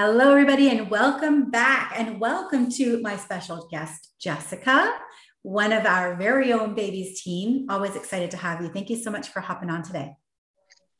[0.00, 1.92] Hello, everybody, and welcome back.
[1.96, 4.94] And welcome to my special guest, Jessica,
[5.42, 7.66] one of our very own babies team.
[7.68, 8.68] Always excited to have you.
[8.68, 10.14] Thank you so much for hopping on today.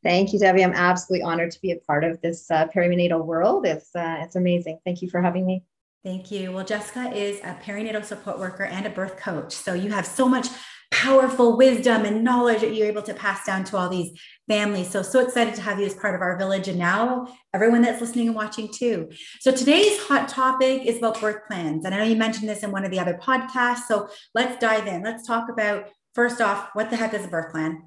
[0.03, 0.65] Thank you, Debbie.
[0.65, 3.65] I'm absolutely honored to be a part of this uh, perinatal world.
[3.65, 4.79] It's uh, it's amazing.
[4.83, 5.63] Thank you for having me.
[6.03, 6.51] Thank you.
[6.51, 9.53] Well, Jessica is a perinatal support worker and a birth coach.
[9.53, 10.47] So you have so much
[10.91, 14.11] powerful wisdom and knowledge that you're able to pass down to all these
[14.47, 14.89] families.
[14.89, 18.01] So, so excited to have you as part of our village and now everyone that's
[18.01, 19.09] listening and watching too.
[19.39, 21.85] So, today's hot topic is about birth plans.
[21.85, 23.87] And I know you mentioned this in one of the other podcasts.
[23.87, 25.03] So, let's dive in.
[25.03, 27.83] Let's talk about first off, what the heck is a birth plan?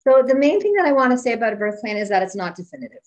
[0.00, 2.22] So, the main thing that I want to say about a birth plan is that
[2.22, 2.98] it's not definitive.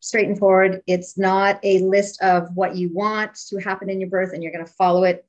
[0.00, 4.10] Straight and forward, it's not a list of what you want to happen in your
[4.10, 5.24] birth and you're going to follow it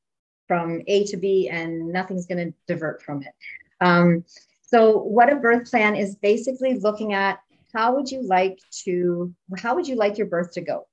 [0.47, 3.33] from A to B and nothing's going to divert from it.
[3.81, 4.23] Um,
[4.61, 7.39] so, what a birth plan is basically looking at
[7.73, 10.87] how would you like to, how would you like your birth to go?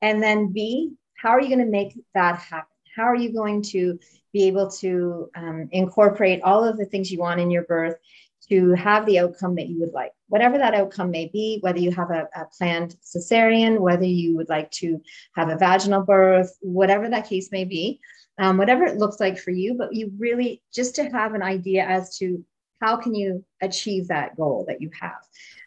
[0.00, 2.68] And then B, how are you going to make that happen?
[2.94, 3.98] How are you going to
[4.32, 7.96] be able to um, incorporate all of the things you want in your birth
[8.48, 11.92] to have the outcome that you would like, whatever that outcome may be, whether you
[11.92, 15.00] have a, a, planned cesarean, whether you would like to
[15.36, 18.00] have a vaginal birth, whatever that case may be
[18.38, 21.84] um, whatever it looks like for you, but you really just to have an idea
[21.84, 22.44] as to
[22.80, 25.22] how can you achieve that goal that you have.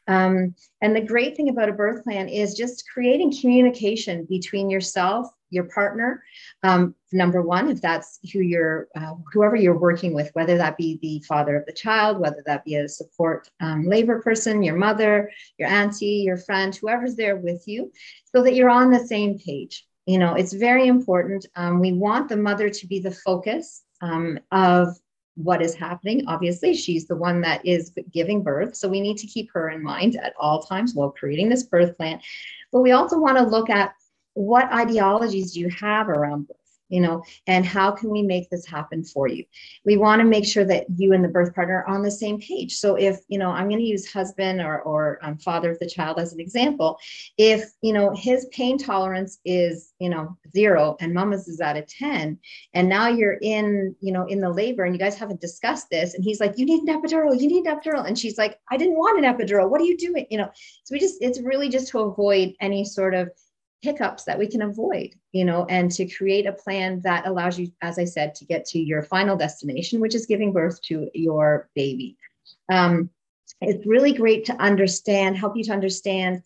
[0.08, 5.28] Um, and the great thing about a birth plan is just creating communication between yourself,
[5.50, 6.24] your partner.
[6.64, 11.00] Um, number one, if that's who you're, uh, whoever you're working with, whether that be
[11.02, 15.32] the father of the child, whether that be a support um, labor person, your mother,
[15.58, 17.92] your auntie, your friend, whoever's there with you,
[18.26, 22.30] so that you're on the same page you know it's very important um, we want
[22.30, 24.98] the mother to be the focus um, of
[25.38, 26.24] what is happening.
[26.28, 29.84] Obviously she's the one that is giving birth so we need to keep her in
[29.84, 32.20] mind at all times while creating this birth plan.
[32.72, 33.94] But we also want to look at
[34.34, 36.58] what ideologies do you have around birth
[36.90, 39.44] you know and how can we make this happen for you?
[39.86, 42.40] We want to make sure that you and the birth partner are on the same
[42.40, 42.76] page.
[42.76, 45.90] So if you know i'm going to use husband or, or um, father of the
[45.90, 46.98] child as an example.
[47.38, 51.82] If you know his pain tolerance is you know zero and mama's is at a
[51.82, 52.38] 10
[52.74, 56.14] and now you're in you know in the labor and you guys haven't discussed this
[56.14, 58.78] and he's like you need an epidural you need an epidural and she's like i
[58.78, 60.26] didn't want an epidural what are you doing?
[60.30, 60.50] You know
[60.84, 63.30] so we just it's really just to avoid any sort of
[63.82, 67.72] hiccups that we can avoid, you know, and to create a plan that allows you,
[67.82, 71.70] as I said, to get to your final destination, which is giving birth to your
[71.76, 72.18] baby.
[72.72, 73.10] Um,
[73.62, 76.42] it's really great to understand, help you to understand,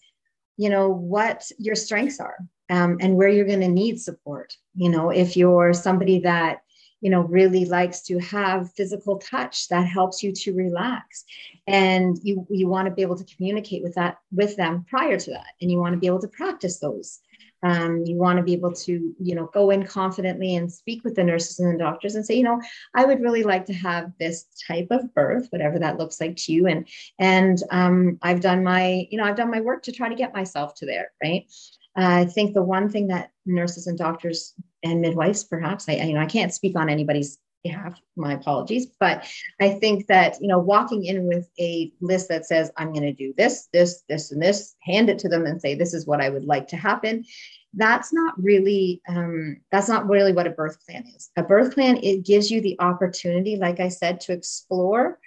[0.58, 2.38] you know, what your strengths are
[2.69, 4.56] um, and where you're going to need support.
[4.75, 6.62] You know, if you're somebody that
[7.01, 11.25] you know really likes to have physical touch that helps you to relax.
[11.67, 15.31] And you you want to be able to communicate with that with them prior to
[15.31, 17.19] that and you want to be able to practice those.
[17.63, 21.16] Um, you want to be able to you know go in confidently and speak with
[21.16, 22.59] the nurses and the doctors and say you know
[22.95, 26.53] i would really like to have this type of birth whatever that looks like to
[26.53, 26.66] you.
[26.68, 26.88] And
[27.19, 30.33] and um, i've done my you know i've done my work to try to get
[30.33, 31.45] myself to there right?
[31.97, 34.53] Uh, I think the one thing that nurses and doctors
[34.84, 38.00] and midwives, perhaps, I, you know, I can't speak on anybody's behalf.
[38.16, 39.25] My apologies, but
[39.59, 43.14] I think that you know, walking in with a list that says I'm going to
[43.14, 46.22] do this, this, this, and this, hand it to them and say this is what
[46.22, 47.25] I would like to happen.
[47.74, 51.30] That's not really um, that's not really what a birth plan is.
[51.38, 55.19] A birth plan it gives you the opportunity, like I said, to explore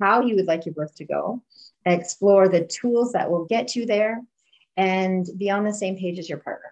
[0.00, 1.42] how you would like your birth to go,
[1.84, 4.22] explore the tools that will get you there,
[4.76, 6.65] and be on the same page as your partner.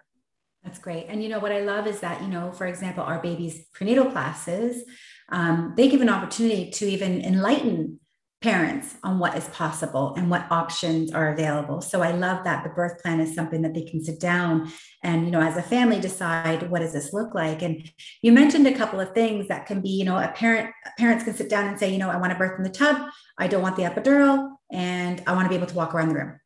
[0.65, 1.05] That's great.
[1.07, 4.11] And you know what I love is that, you know, for example, our babies' prenatal
[4.11, 4.83] classes,
[5.29, 7.99] um, they give an opportunity to even enlighten
[8.41, 11.81] parents on what is possible and what options are available.
[11.81, 14.71] So I love that the birth plan is something that they can sit down
[15.03, 17.61] and, you know, as a family decide what does this look like.
[17.61, 17.89] And
[18.21, 21.35] you mentioned a couple of things that can be, you know, a parent parents can
[21.35, 23.61] sit down and say, you know, I want to birth in the tub, I don't
[23.61, 26.39] want the epidural, and I want to be able to walk around the room.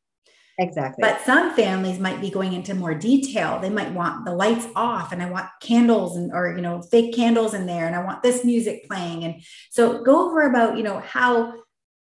[0.60, 1.02] Exactly.
[1.02, 3.60] But some families might be going into more detail.
[3.60, 7.16] They might want the lights off and I want candles and or you know fake
[7.16, 10.84] candles in there and I want this music playing and so go over about you
[10.84, 11.54] know how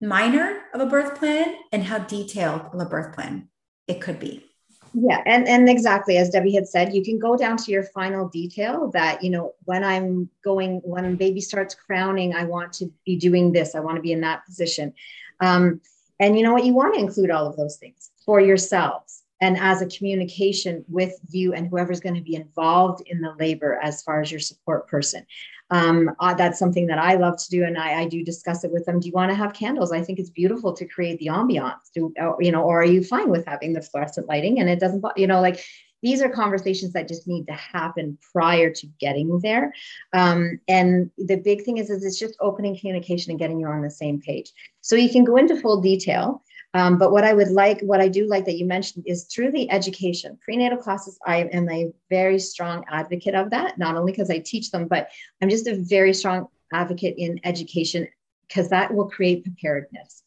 [0.02, 3.48] minor of a birth plan and how detailed of a birth plan
[3.88, 4.46] it could be.
[4.94, 8.28] Yeah, and and exactly as Debbie had said, you can go down to your final
[8.28, 13.16] detail that you know when I'm going when baby starts crowning, I want to be
[13.16, 13.76] doing this.
[13.76, 14.94] I want to be in that position.
[15.40, 15.80] Um,
[16.20, 16.66] and you know what?
[16.66, 21.20] You want to include all of those things for yourselves and as a communication with
[21.30, 24.88] you and whoever's going to be involved in the labor as far as your support
[24.88, 25.26] person.
[25.72, 28.74] Um, uh, that's something that I love to do, and I, I, do discuss it
[28.74, 29.00] with them.
[29.00, 29.94] Do you want to have candles?
[29.94, 31.80] I think it's beautiful to create the ambiance.
[31.96, 34.82] Do uh, you know, or are you fine with having the fluorescent lighting and it
[34.82, 35.64] doesn't, you know, like
[36.02, 39.74] these are conversations that just need to happen prior to getting there.
[40.14, 43.82] Um, and the big thing is, is it's just opening communication and getting you on
[43.82, 44.52] the same page.
[44.82, 46.44] So you can go into full detail.
[46.74, 49.52] Um, but what I would like, what I do like that you mentioned is through
[49.52, 54.30] the education, prenatal classes, I am a very strong advocate of that, not only because
[54.30, 55.10] I teach them, but
[55.42, 58.08] I'm just a very strong advocate in education
[58.48, 60.24] because that will create preparedness.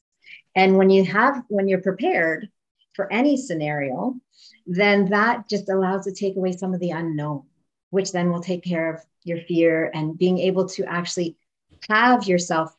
[0.55, 2.49] And when you have, when you're prepared
[2.94, 4.14] for any scenario,
[4.67, 7.44] then that just allows to take away some of the unknown,
[7.91, 11.37] which then will take care of your fear and being able to actually
[11.88, 12.75] have yourself,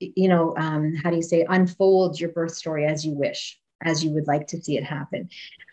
[0.00, 4.04] you know, um, how do you say, unfold your birth story as you wish, as
[4.04, 5.28] you would like to see it happen.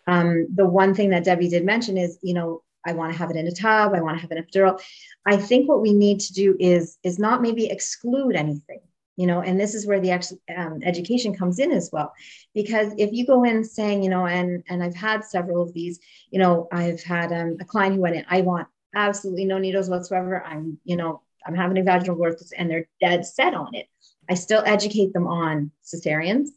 [0.07, 3.29] Um, the one thing that Debbie did mention is, you know, I want to have
[3.29, 3.93] it in a tub.
[3.93, 4.81] I want to have an epidural.
[5.25, 8.79] I think what we need to do is is not maybe exclude anything
[9.17, 10.11] you know and this is where the
[10.57, 12.13] um, education comes in as well
[12.53, 15.99] because if you go in saying you know and and i've had several of these
[16.31, 19.89] you know i've had um, a client who went in i want absolutely no needles
[19.89, 23.87] whatsoever i'm you know i'm having a vaginal birth and they're dead set on it
[24.31, 26.47] i still educate them on cesareans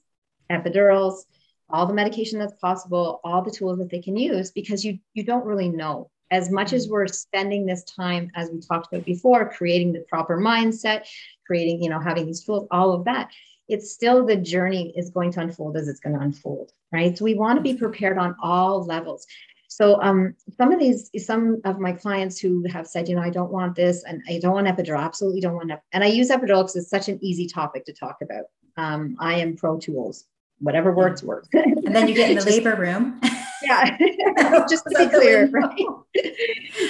[0.50, 1.24] epidurals
[1.70, 5.24] all the medication that's possible all the tools that they can use because you you
[5.24, 6.10] don't really know.
[6.30, 10.38] As much as we're spending this time as we talked about before creating the proper
[10.38, 11.04] mindset
[11.46, 13.30] creating you know having these tools all of that
[13.68, 17.16] it's still the journey is going to unfold as it's going to unfold right?
[17.16, 19.26] So we want to be prepared on all levels
[19.74, 23.30] so um, some of these some of my clients who have said you know i
[23.30, 25.82] don't want this and i don't want epidural absolutely don't want ep-.
[25.92, 28.44] and i use epidural because it's such an easy topic to talk about.
[28.76, 30.26] Um, i am pro tools
[30.60, 33.20] whatever works works and then you get in the labor room.
[33.62, 33.96] Yeah.
[34.68, 35.86] Just to be clear right?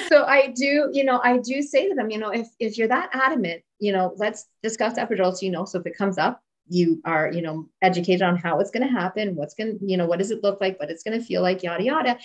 [0.09, 2.89] So i do you know i do say to them you know if if you're
[2.89, 5.65] that adamant you know let's discuss epidurals you know.
[5.67, 8.93] So if it comes up you are you know educated on how it's going to
[8.93, 11.25] happen what's going to you know what does it look like what it's going to
[11.25, 12.19] feel like yada yada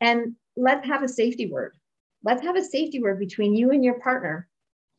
[0.00, 1.76] and let's have a safety word.
[2.24, 4.48] Let's have a safety word between you and your partner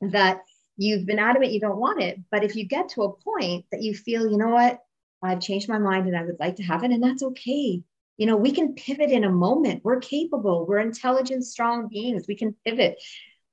[0.02, 0.42] that
[0.78, 3.82] you've been adamant you don't want it but if you get to a point that
[3.82, 4.80] you feel you know what?
[5.24, 7.84] I've changed my mind and i would like to have it and that's okay.
[8.18, 9.84] You know, we can pivot in a moment.
[9.84, 12.26] We're capable, we're intelligent, strong beings.
[12.28, 13.02] We can pivot,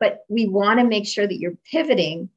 [0.00, 2.31] but we want to make sure that you're pivoting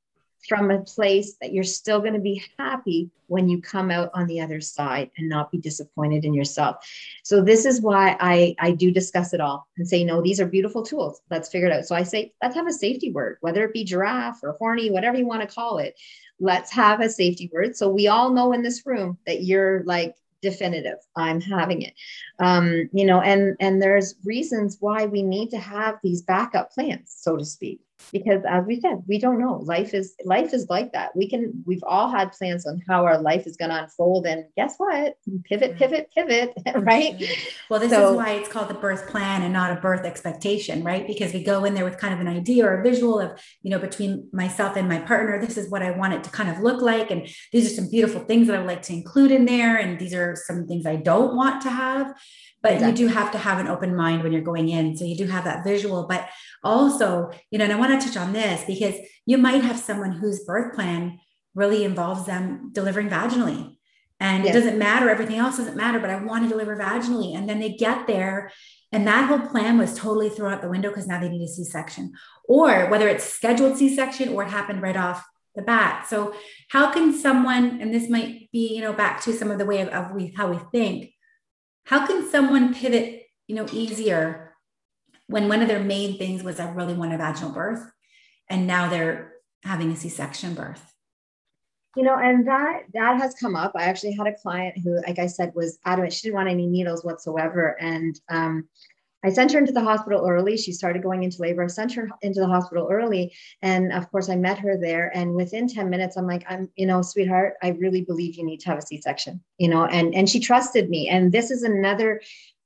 [0.48, 4.28] from a place that you're still going to be happy when you come out on
[4.28, 6.78] the other side and not be disappointed in yourself.
[7.24, 10.46] So this is why I I do discuss it all and say no these are
[10.46, 11.22] beautiful tools.
[11.30, 11.86] Let's figure it out.
[11.86, 15.18] So I say let's have a safety word whether it be giraffe or horny whatever
[15.18, 15.96] you want to call it.
[16.40, 20.16] Let's have a safety word so we all know in this room that you're like
[20.42, 21.94] definitive i'm having it
[22.40, 27.16] um, you know and and there's reasons why we need to have these backup plans
[27.18, 27.82] so to speak
[28.12, 29.58] because as we said we don't know.
[29.64, 31.16] Life is life is like that.
[31.16, 34.46] We can we've all had plans on how our life is going to unfold and
[34.56, 35.16] guess what?
[35.46, 37.22] Pivot pivot pivot right?
[37.70, 40.84] Well this so, is why it's called the birth plan and not a birth expectation
[40.84, 41.06] right?
[41.06, 43.72] Because we go in there with kind of an idea or a visual of you
[43.72, 46.60] know between myself and my partner this is what i want it to kind of
[46.60, 49.46] look like and these are some beautiful things that i would like to include in
[49.46, 52.14] there and these are some things i don't want to have
[52.62, 53.04] but exactly.
[53.04, 55.28] you do have to have an open mind when you're going in so you do
[55.28, 56.28] have that visual but
[56.64, 58.96] also you know and i want to touch on this because
[59.26, 61.20] you might have someone whose birth plan
[61.56, 63.76] really involves them delivering vaginally
[64.20, 64.56] and yes.
[64.56, 67.60] it doesn't matter everything else doesn't matter but i want to deliver vaginally and then
[67.60, 68.52] they get there
[68.92, 71.48] and that whole plan was totally thrown out the window because now they need a
[71.48, 72.14] c-section
[72.48, 76.34] or whether it's scheduled c-section or it happened right off the bat so
[76.70, 79.82] how can someone and this might be you know back to some of the way
[79.82, 81.12] of, of we, how we think
[81.88, 84.54] how can someone pivot, you know, easier
[85.28, 87.82] when one of their main things was I really want a vaginal birth
[88.50, 89.32] and now they're
[89.64, 90.94] having a C-section birth?
[91.96, 93.72] You know, and that that has come up.
[93.74, 96.12] I actually had a client who, like I said, was adamant.
[96.12, 97.78] She didn't want any needles whatsoever.
[97.80, 98.68] And um,
[99.24, 100.58] I sent her into the hospital early.
[100.58, 101.64] She started going into labor.
[101.64, 103.34] I sent her into the hospital early.
[103.62, 105.12] And of course, I met her there.
[105.16, 108.60] And within 10 minutes, I'm like, I'm, you know, sweetheart, I really believe you need
[108.62, 111.10] to have a C section, you know, and, and she trusted me.
[111.10, 112.22] And this is another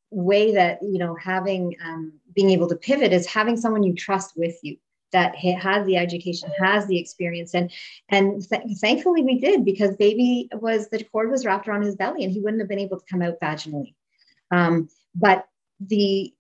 [0.10, 4.34] way that, you know, having, um, being able to pivot is having someone you trust
[4.36, 4.78] with you
[5.12, 7.70] that has the education has the experience and
[8.08, 12.24] and th- thankfully we did because baby was the cord was wrapped around his belly
[12.24, 13.94] and he wouldn't have been able to come out vaginally
[14.52, 15.48] um, but
[15.82, 16.34] the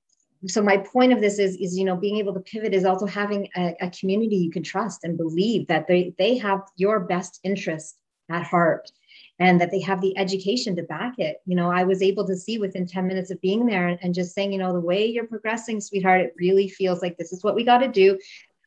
[0.48, 3.05] so my point of this is is you know being able to pivot is also
[3.05, 7.39] having a, a, community you can trust and believe that they they have your best
[7.43, 7.98] interest
[8.29, 8.91] at heart
[9.39, 11.38] and that they have the education to back it.
[11.45, 14.15] You know i was able to see within 10 minutes of being there and, and
[14.15, 17.43] just saying you know the way you're progressing sweetheart it really feels like this is
[17.43, 18.17] what we got to do.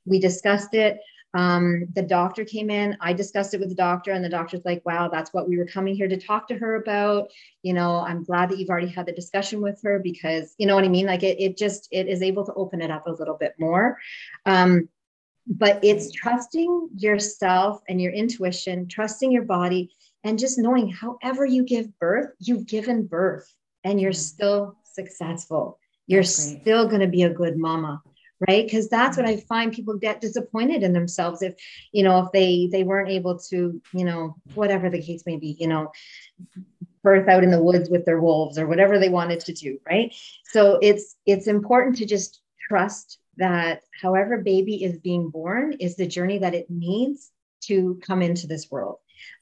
[0.06, 0.98] We discussed it
[1.34, 2.96] Um, the doctor came in.
[3.00, 5.66] I discussed it with the doctor, and the doctor's like, "Wow, that's what we were
[5.66, 7.30] coming here to talk to her about."
[7.62, 10.76] You know, I'm glad that you've already had the discussion with her because you know
[10.76, 11.06] what I mean.
[11.06, 13.98] Like it, it just it is able to open it up a little bit more.
[14.46, 14.88] Um,
[15.46, 19.90] but it's trusting yourself and your intuition, trusting your body,
[20.22, 24.18] and just knowing however you give birth, you've given birth and you're mm-hmm.
[24.18, 25.78] still successful.
[26.06, 28.02] You're still going to be a good mama
[28.48, 28.64] right?
[28.64, 29.38] Because that's what mm-hmm.
[29.38, 31.54] i find people get disappointed in themselves if
[31.92, 35.56] you know if they they weren't able to you know whatever the case may be
[35.58, 35.92] you know
[37.02, 40.14] birth out in the woods with their wolves or whatever they wanted to do right?
[40.44, 46.06] So it's it's important to just trust that however baby is being born is the
[46.06, 47.30] journey that it needs
[47.62, 48.98] to come into this world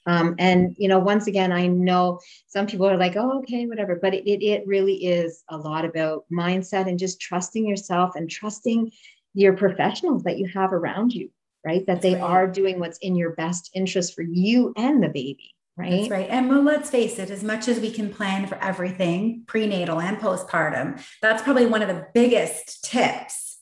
[0.07, 3.99] um, and you know once again i know some people are like oh okay whatever
[4.01, 8.31] but it, it, it really is a lot about mindset and just trusting yourself and
[8.31, 8.91] trusting
[9.35, 11.31] your professionals that you have around you
[11.65, 12.23] right that they right.
[12.23, 16.29] are doing what's in your best interest for you and the baby right That's right
[16.29, 20.19] and well let's face it as much as we can plan for everything prenatal and
[20.19, 23.53] postpartum that's probably one of the biggest tips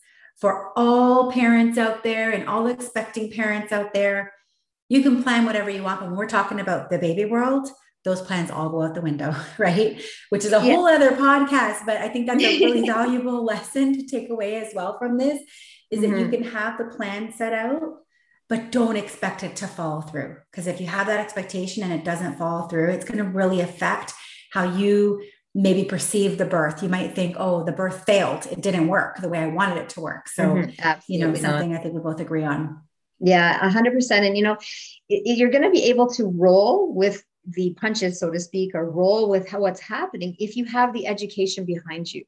[0.40, 4.32] for all parents out there and all expecting parents out there.
[4.90, 6.00] You can plan whatever you want.
[6.00, 7.70] But when we're talking about the baby world,
[8.04, 10.02] those plans all go out the window, right?
[10.28, 11.86] Which is a whole other podcast.
[11.86, 15.40] But I think that's a really valuable lesson to take away as well from this
[15.90, 16.12] is mm-hmm.
[16.12, 16.42] that you mm-hmm.
[16.42, 17.82] can have the plan set out,
[18.48, 20.36] but don't expect it to fall through.
[20.50, 23.60] Because if you have that expectation and it doesn't fall through, it's going to really
[23.60, 24.12] affect
[24.52, 25.22] how you
[25.54, 26.82] maybe perceive the birth.
[26.82, 28.46] You might think, oh, the birth failed.
[28.50, 30.28] It didn't work the way I wanted it to work.
[30.28, 31.00] So, mm-hmm.
[31.08, 31.74] you know, something.
[31.74, 32.82] I think we both agree on.
[33.20, 34.10] Yeah, 100%.
[34.26, 34.56] And, you know,
[35.08, 38.90] it, you're going to be able to roll with the punches, so to speak, or
[38.90, 42.24] roll with how, what's happening if you have the education behind you.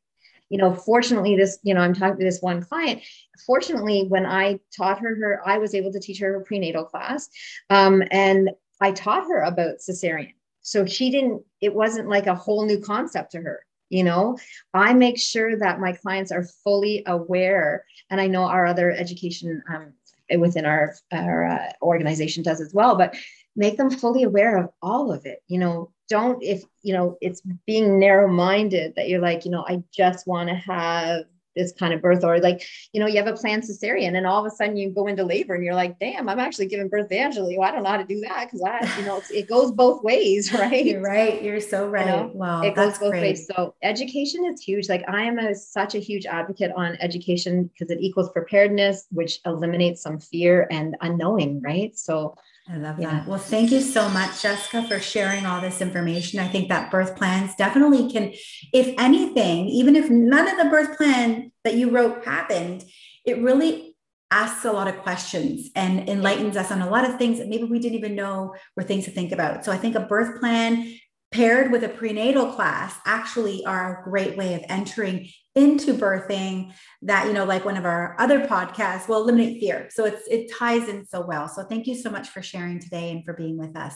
[0.48, 3.02] You know, fortunately, this, you know, I'm talking to this one client.
[3.46, 7.30] Fortunately, when I taught her, her, I was able to teach her her prenatal class.
[7.70, 12.64] Um, and I taught her about cesarean so she didn't, it wasn't like a whole
[12.64, 13.66] new concept to her.
[13.90, 14.38] You know,
[14.72, 19.62] I make sure that my clients are fully aware, and I know our other education
[19.68, 19.92] um,
[20.38, 23.16] within our, our uh, organization does as well, but
[23.56, 25.40] make them fully aware of all of it.
[25.48, 29.64] You know, don't, if, you know, it's being narrow minded that you're like, you know,
[29.66, 31.24] I just want to have
[31.54, 34.44] this kind of birth or like you know you have a planned cesarean and all
[34.44, 37.08] of a sudden you go into labor and you're like damn i'm actually giving birth
[37.08, 37.48] to Angela.
[37.56, 40.02] Well, i don't know how to do that because i you know it goes both
[40.02, 42.30] ways right you're right you're so right you know?
[42.34, 43.22] wow it goes both great.
[43.22, 47.64] ways so education is huge like i am a, such a huge advocate on education
[47.64, 52.34] because it equals preparedness which eliminates some fear and unknowing right so
[52.68, 53.10] I love yeah.
[53.10, 53.26] that.
[53.26, 56.38] Well, thank you so much, Jessica, for sharing all this information.
[56.38, 58.32] I think that birth plans definitely can,
[58.72, 62.84] if anything, even if none of the birth plan that you wrote happened,
[63.26, 63.96] it really
[64.30, 67.64] asks a lot of questions and enlightens us on a lot of things that maybe
[67.64, 69.64] we didn't even know were things to think about.
[69.64, 70.94] So I think a birth plan
[71.32, 77.26] paired with a prenatal class actually are a great way of entering into birthing that
[77.26, 79.88] you know like one of our other podcasts will eliminate fear.
[79.90, 81.48] So it's it ties in so well.
[81.48, 83.94] So thank you so much for sharing today and for being with us.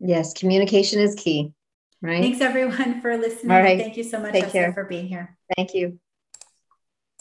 [0.00, 1.52] Yes communication is key
[2.04, 2.20] right?
[2.20, 3.50] Thanks everyone for listening.
[3.50, 3.78] All right.
[3.78, 4.72] thank you so much Take care.
[4.72, 5.36] for being here.
[5.56, 5.98] Thank you